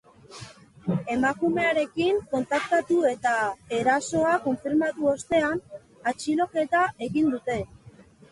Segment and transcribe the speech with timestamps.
[1.15, 3.33] Emakumearekin kontaktatu eta
[3.79, 5.61] erasoa konfirmatu ostean,
[6.13, 7.59] atxiloketa egin dute.